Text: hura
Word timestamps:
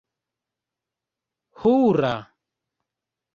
hura 1.61 2.13